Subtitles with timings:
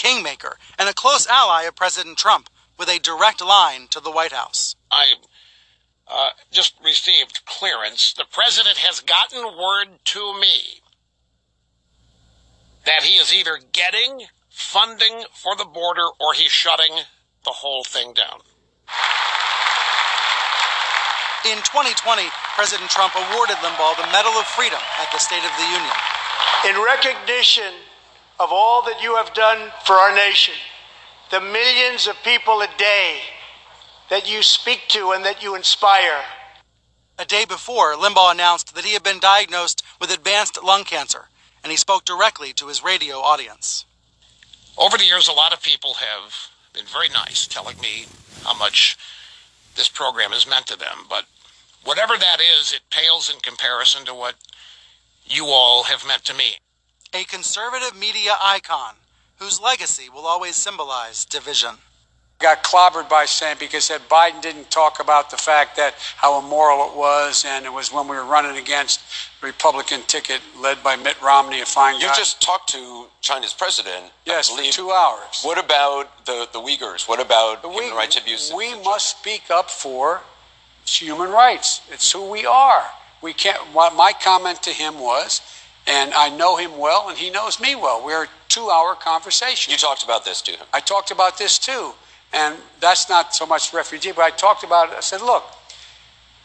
[0.00, 4.32] kingmaker and a close ally of President Trump with a direct line to the White
[4.32, 4.74] House.
[4.90, 5.14] I
[6.08, 8.14] uh, just received clearance.
[8.14, 10.80] The president has gotten word to me
[12.86, 16.92] that he is either getting funding for the border or he's shutting
[17.44, 18.40] the whole thing down.
[21.44, 22.24] In 2020,
[22.56, 25.96] President Trump awarded Limbaugh the Medal of Freedom at the State of the Union.
[26.68, 27.72] In recognition
[28.40, 30.54] of all that you have done for our nation,
[31.30, 33.18] the millions of people a day
[34.08, 36.22] that you speak to and that you inspire.
[37.18, 41.28] A day before, Limbaugh announced that he had been diagnosed with advanced lung cancer,
[41.62, 43.84] and he spoke directly to his radio audience.
[44.78, 48.06] Over the years, a lot of people have been very nice, telling me
[48.42, 48.96] how much
[49.76, 51.04] this program has meant to them.
[51.10, 51.26] But
[51.84, 54.36] whatever that is, it pales in comparison to what
[55.26, 56.56] you all have meant to me.
[57.12, 58.94] A conservative media icon
[59.38, 61.70] whose legacy will always symbolize division.
[62.38, 66.88] Got clobbered by saying because that Biden didn't talk about the fact that how immoral
[66.90, 69.00] it was, and it was when we were running against
[69.40, 72.14] the Republican ticket led by Mitt Romney, a fine You guy.
[72.14, 74.04] just talked to China's president.
[74.24, 75.42] yes, I for two hours.
[75.42, 77.06] What about the, the Uyghurs?
[77.08, 78.54] What about We- human rights abuses?
[78.54, 80.22] We must speak up for
[80.86, 81.82] human rights.
[81.90, 82.84] It's who we are.
[83.20, 83.58] We can't.
[83.74, 85.42] What my comment to him was,
[85.86, 88.04] and I know him well, and he knows me well.
[88.04, 89.72] We're a two-hour conversation.
[89.72, 90.66] You talked about this to him.
[90.72, 91.92] I talked about this too.
[92.32, 94.96] And that's not so much refugee, but I talked about it.
[94.96, 95.44] I said, look,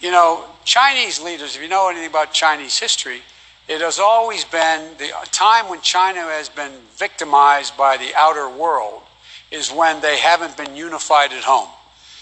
[0.00, 3.22] you know, Chinese leaders, if you know anything about Chinese history,
[3.68, 9.02] it has always been the time when China has been victimized by the outer world
[9.50, 11.68] is when they haven't been unified at home.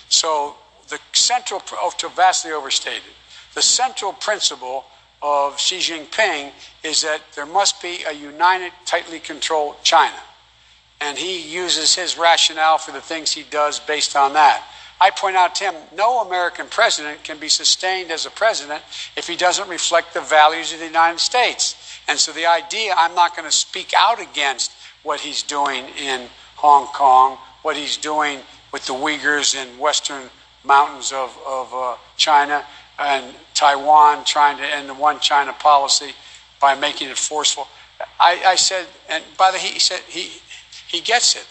[0.09, 0.57] So
[0.89, 3.03] the central, oh, to vastly overstated,
[3.55, 4.85] the central principle
[5.25, 6.53] of Xi Jinping
[6.85, 10.21] is that there must be a united, tightly controlled China
[11.01, 14.65] and he uses his rationale for the things he does based on that.
[15.01, 18.83] I point out to him, no American president can be sustained as a president
[19.17, 21.77] if he doesn't reflect the values of the United States.
[22.09, 24.73] And so the idea, I'm not going to speak out against
[25.03, 28.41] what he's doing in Hong Kong, what he's doing
[28.73, 30.31] with the Uyghurs in western
[30.65, 32.65] mountains of, of uh, China,
[32.99, 36.13] and Taiwan trying to end the one China policy
[36.61, 37.69] by making it forceful.
[38.19, 40.33] I, I said, and by the he said he
[40.89, 41.47] he gets it.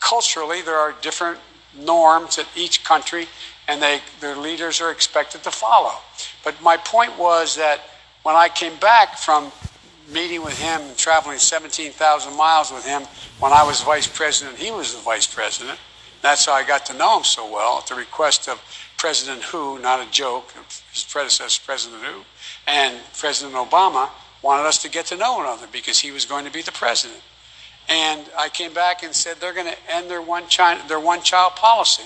[0.00, 1.38] Culturally, there are different
[1.78, 3.26] norms at each country,
[3.68, 5.94] and they their leaders are expected to follow.
[6.44, 7.80] But my point was that
[8.22, 9.52] when I came back from
[10.12, 13.02] meeting with him and traveling 17,000 miles with him
[13.38, 15.78] when I was vice president, he was the vice president.
[16.20, 18.60] That's how I got to know him so well at the request of
[19.00, 20.52] President Hu, not a joke,
[20.92, 22.20] his predecessor, President Hu,
[22.66, 24.10] and President Obama
[24.42, 26.70] wanted us to get to know one another because he was going to be the
[26.72, 27.22] president.
[27.88, 31.22] And I came back and said they're going to end their one China, their one
[31.22, 32.02] child policy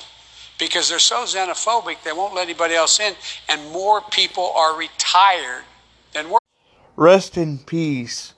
[0.61, 3.15] because they're so xenophobic they won't let anybody else in,
[3.49, 5.65] and more people are retired
[6.13, 6.43] than work.
[6.95, 8.35] Rest in peace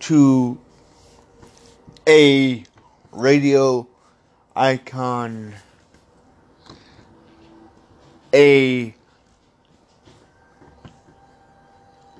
[0.00, 0.58] to
[2.08, 2.64] a
[3.12, 3.86] radio
[4.56, 5.54] icon,
[8.34, 8.94] a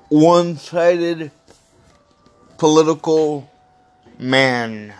[0.09, 1.31] one sided
[2.57, 3.49] political
[4.19, 4.93] man.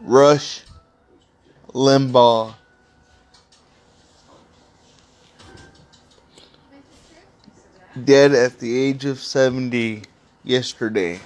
[0.00, 0.62] Rush
[1.72, 2.54] Limbaugh.
[8.04, 10.02] Dead at the age of 70
[10.44, 11.20] yesterday.